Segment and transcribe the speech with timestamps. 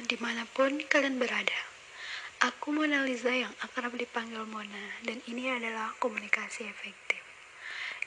[0.00, 1.60] di mana pun kalian berada.
[2.40, 7.20] Aku Mona Lisa yang akrab dipanggil Mona dan ini adalah komunikasi efektif.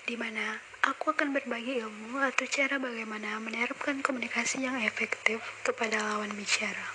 [0.10, 6.33] Di mana aku akan berbagi ilmu atau cara bagaimana menerapkan komunikasi yang efektif kepada lawan
[6.33, 6.90] bicara.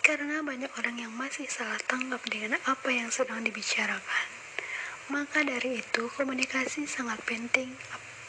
[0.00, 4.26] Karena banyak orang yang masih salah tanggap dengan apa yang sedang dibicarakan.
[5.12, 7.72] Maka dari itu komunikasi sangat penting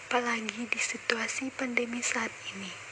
[0.08, 2.85] apalagi di situasi pandemi saat ini.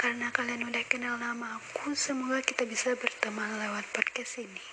[0.00, 4.64] Karena kalian udah kenal nama aku, semoga kita bisa berteman lewat podcast ini.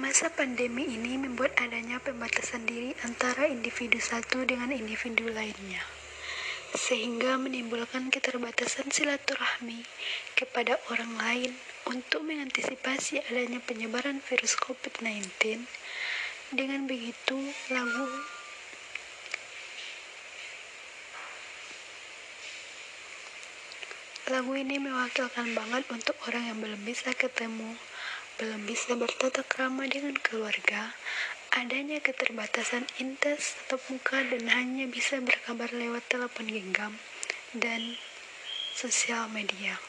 [0.00, 5.84] Masa pandemi ini membuat adanya pembatasan diri antara individu satu dengan individu lainnya
[6.72, 9.84] sehingga menimbulkan keterbatasan silaturahmi
[10.36, 11.52] kepada orang lain
[11.88, 15.28] untuk mengantisipasi adanya penyebaran virus COVID-19.
[16.48, 17.36] Dengan begitu,
[17.68, 18.08] lagu
[24.28, 27.80] Lagu ini mewakilkan banget untuk orang yang belum bisa ketemu,
[28.36, 30.92] belum bisa bertatap ramah dengan keluarga,
[31.56, 37.00] adanya keterbatasan intens tetap muka dan hanya bisa berkabar lewat telepon genggam
[37.56, 37.96] dan
[38.76, 39.80] sosial media.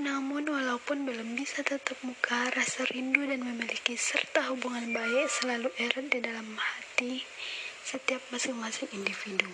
[0.00, 6.08] Namun walaupun belum bisa tetap muka, rasa rindu dan memiliki serta hubungan baik selalu erat
[6.08, 7.20] di dalam hati
[7.84, 9.52] setiap masing-masing individu.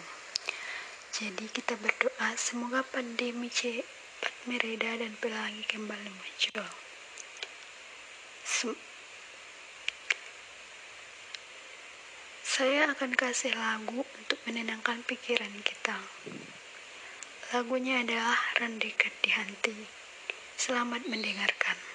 [1.11, 6.70] Jadi kita berdoa semoga pandemi cepat mereda dan pelangi kembali muncul.
[12.59, 15.98] Saya akan kasih lagu untuk menenangkan pikiran kita.
[17.55, 20.08] Lagunya adalah Rendekat di.
[20.59, 21.88] Selamat mendengarkan.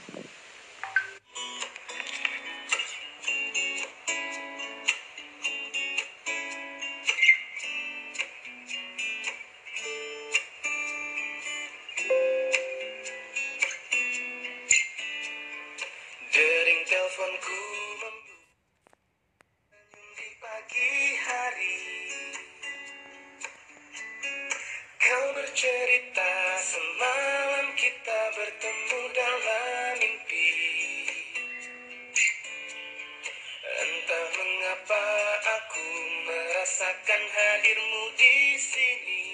[35.73, 35.89] Aku
[36.29, 39.25] merasakan hadirmu di sini.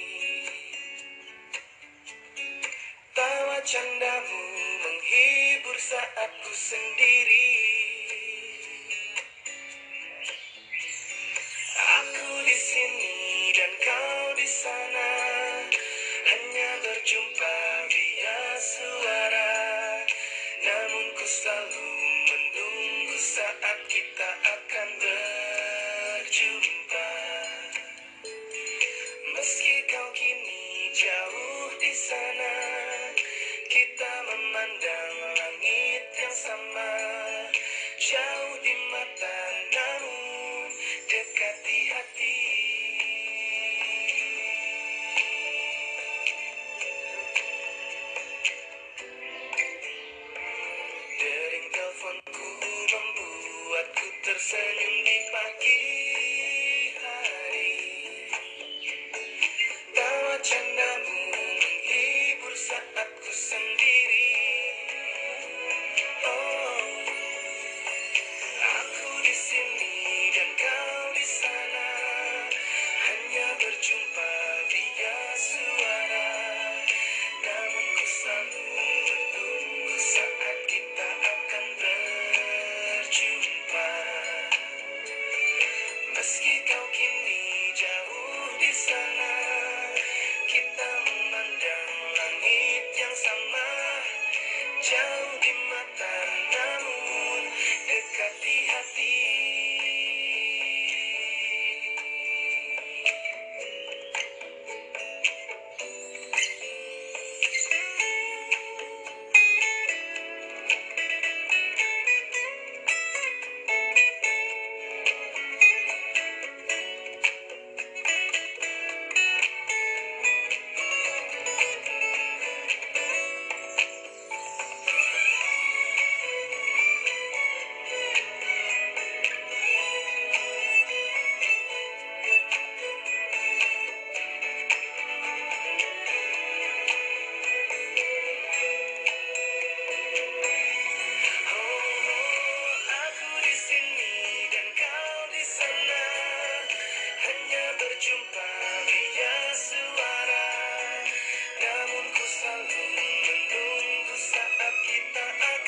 [3.11, 4.43] Tawa candamu
[4.79, 7.51] menghibur saat ku sendiri.
[11.75, 13.19] Aku di sini
[13.59, 14.98] dan kau di sana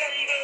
[0.02, 0.41] Gracias.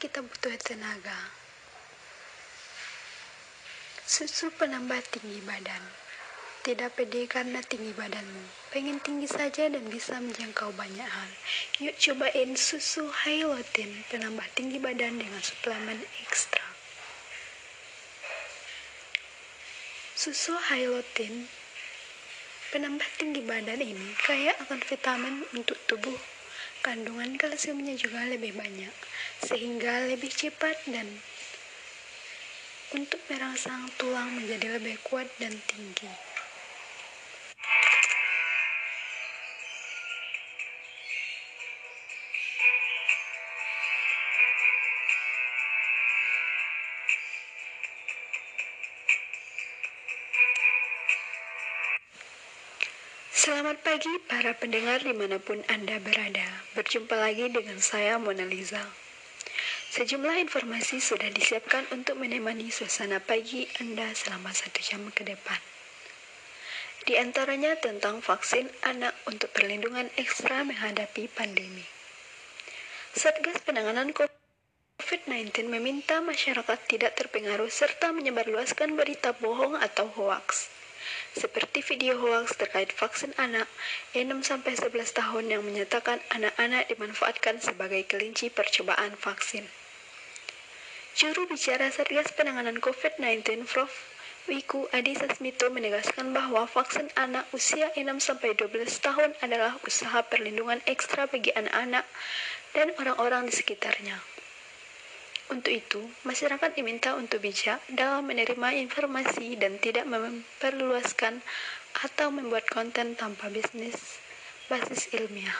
[0.00, 1.28] Kita butuh tenaga.
[4.08, 5.84] Susu penambah tinggi badan.
[6.64, 8.72] Tidak pede karena tinggi badanmu.
[8.72, 11.30] Pengen tinggi saja dan bisa menjangkau banyak hal.
[11.84, 16.64] Yuk cobain susu Hylotin penambah tinggi badan dengan suplemen ekstra.
[20.16, 21.44] Susu Hylotin
[22.72, 26.39] penambah tinggi badan ini kaya akan vitamin untuk tubuh.
[26.80, 28.94] Kandungan kalsiumnya juga lebih banyak,
[29.44, 31.04] sehingga lebih cepat dan
[32.96, 36.29] untuk merangsang tulang menjadi lebih kuat dan tinggi.
[53.40, 56.44] Selamat pagi para pendengar di mana pun Anda berada.
[56.76, 58.84] Berjumpa lagi dengan saya Mona Lisa.
[59.96, 65.56] Sejumlah informasi sudah disiapkan untuk menemani suasana pagi Anda selama satu jam ke depan.
[67.08, 71.88] Di antaranya tentang vaksin anak untuk perlindungan ekstra menghadapi pandemi.
[73.16, 80.79] Satgas Penanganan COVID-19 meminta masyarakat tidak terpengaruh serta menyebarluaskan berita bohong atau hoaks
[81.36, 83.70] seperti video hoax terkait vaksin anak
[84.14, 89.66] 6-11 tahun yang menyatakan anak-anak dimanfaatkan sebagai kelinci percobaan vaksin.
[91.14, 93.92] Juru bicara Satgas Penanganan COVID-19 Prof.
[94.48, 98.56] Wiku Adhisa Smito menegaskan bahwa vaksin anak usia 6-12
[98.98, 102.08] tahun adalah usaha perlindungan ekstra bagi anak-anak
[102.72, 104.39] dan orang-orang di sekitarnya.
[105.50, 111.42] Untuk itu, masyarakat diminta untuk bijak dalam menerima informasi dan tidak memperluaskan
[112.06, 114.22] atau membuat konten tanpa bisnis
[114.70, 115.58] basis ilmiah.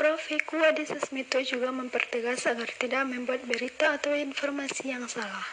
[0.00, 0.24] Prof.
[0.32, 5.44] Hiku Adisasmito juga mempertegas agar tidak membuat berita atau informasi yang salah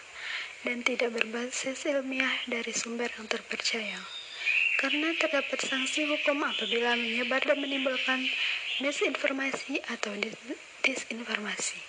[0.64, 4.00] dan tidak berbasis ilmiah dari sumber yang terpercaya
[4.76, 8.22] karena terdapat sanksi hukum apabila menyebar dan menimbulkan
[8.84, 10.12] misinformasi atau
[10.84, 11.80] disinformasi.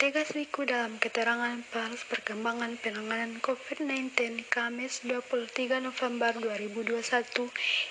[0.00, 7.00] Tegas Wiku dalam keterangan pers perkembangan penanganan COVID-19 Kamis 23 November 2021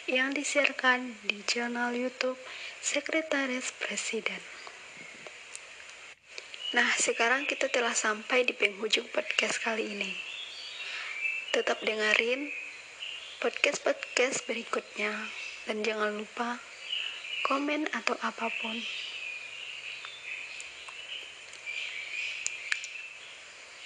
[0.10, 2.38] yang disiarkan di channel YouTube
[2.82, 4.42] Sekretaris Presiden.
[6.74, 10.14] Nah, sekarang kita telah sampai di penghujung podcast kali ini.
[11.54, 12.50] Tetap dengerin
[13.38, 15.14] podcast-podcast berikutnya
[15.70, 16.62] dan jangan lupa
[17.46, 18.74] komen atau apa pun.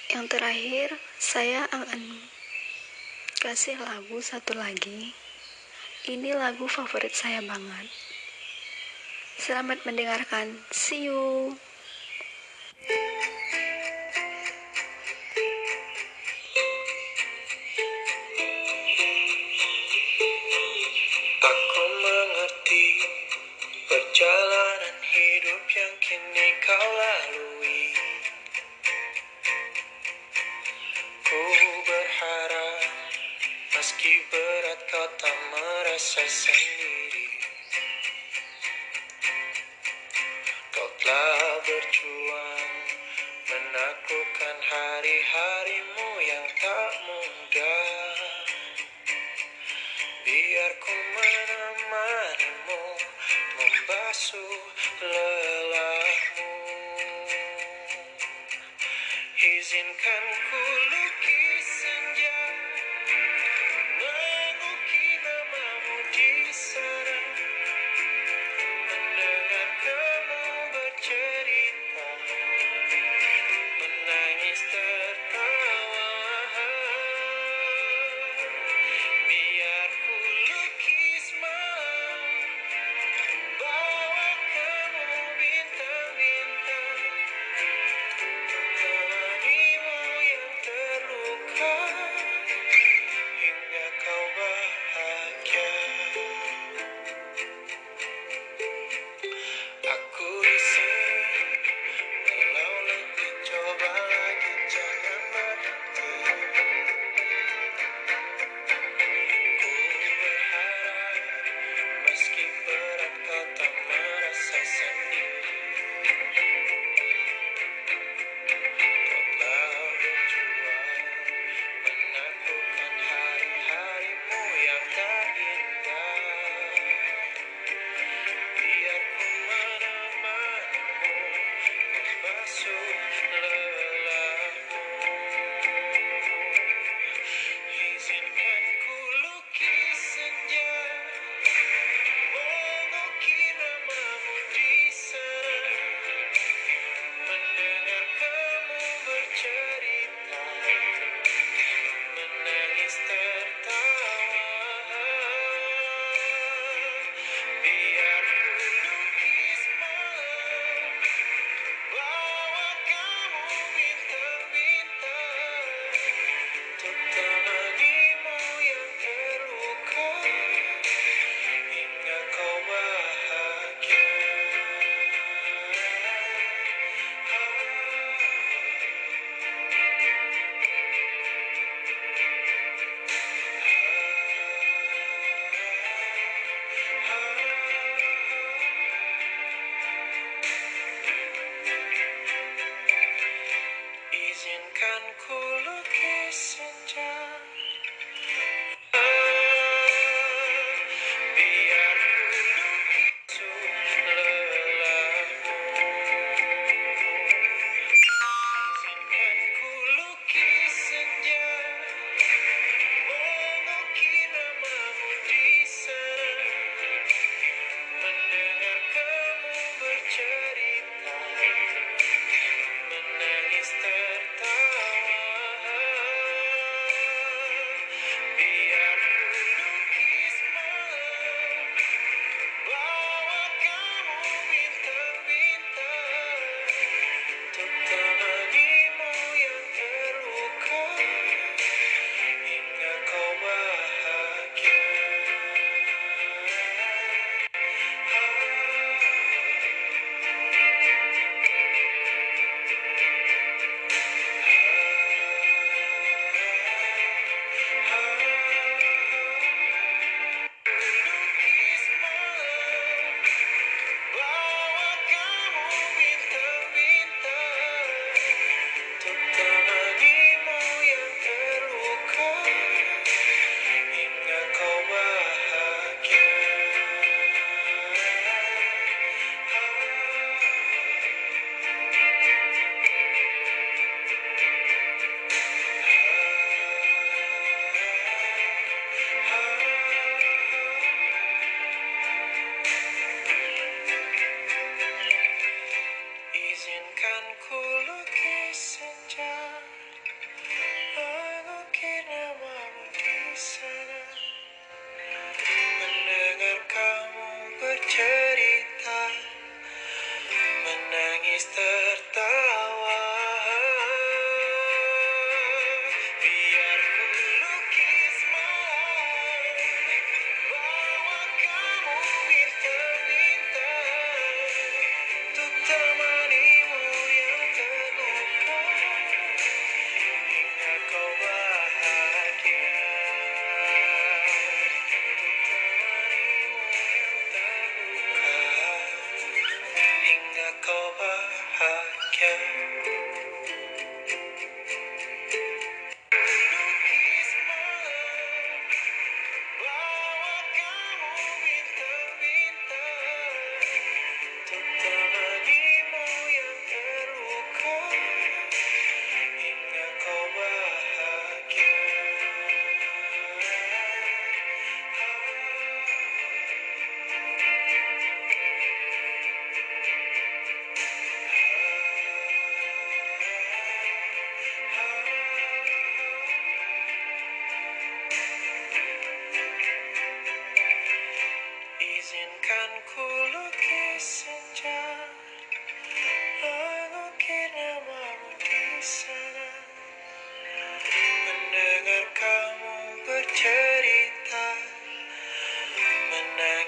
[0.10, 0.88] Yang terakhir,
[1.20, 2.24] saya akan
[3.44, 5.12] kasih lagu satu lagi.
[6.08, 7.92] Ini lagu favorit saya banget.
[9.38, 10.64] Selamat mendengarkan.
[10.72, 11.54] See you.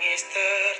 [0.03, 0.70] estás.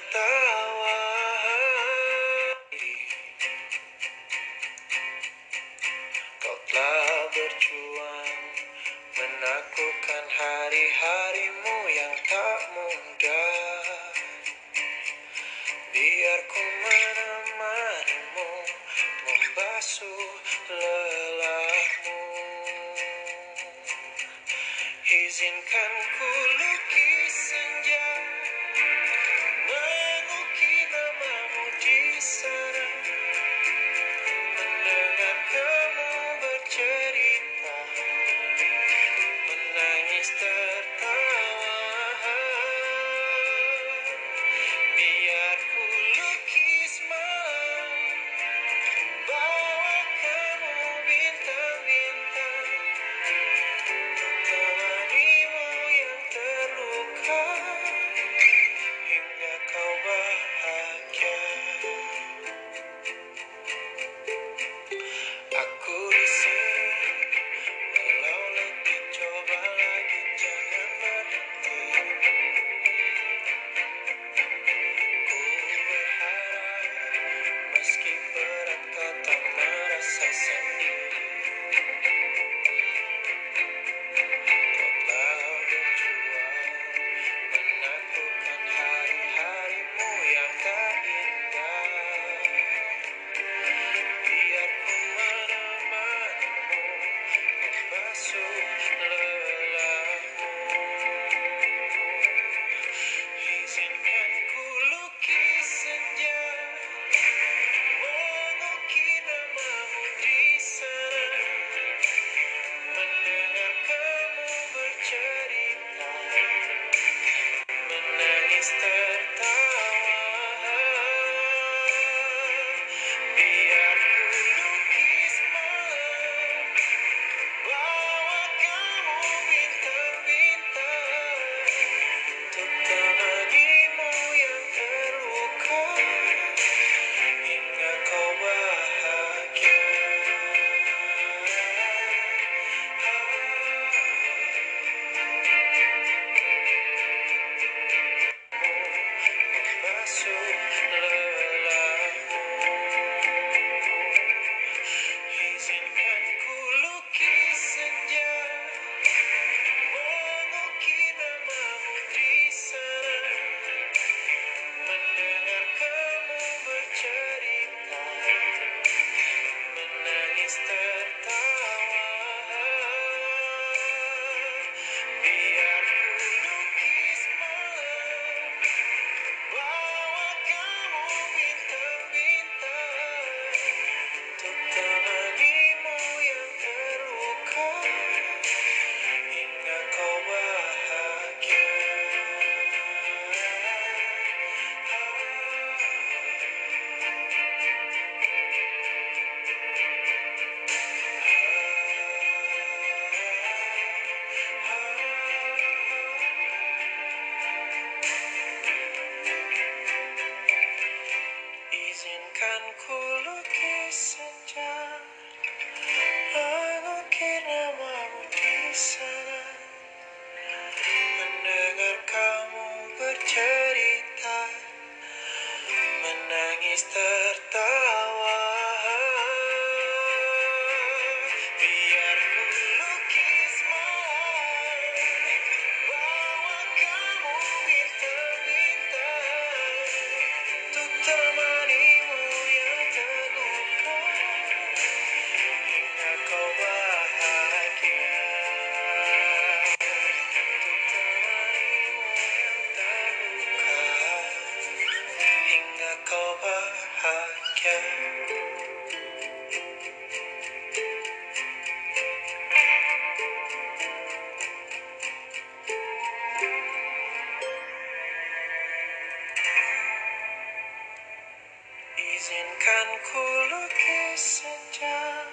[272.22, 275.26] Izinkan ku lukis senja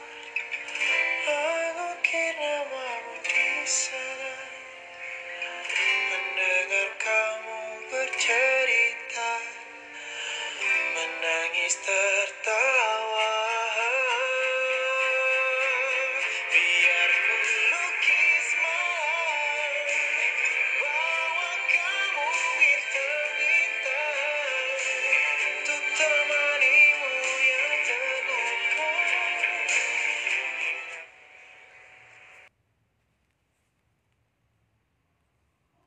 [1.29, 4.08] Mengukir namamu di sana